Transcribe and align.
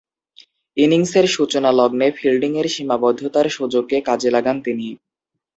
ইনিংসের 0.77 1.25
সূচনালগ্নে 1.27 2.07
ফিল্ডিংয়ের 2.11 2.67
সীমাবদ্ধতার 2.69 3.47
সুযোগকে 3.49 3.97
কাজে 4.01 4.29
লাগান 4.31 4.57
তিনি। 4.61 4.87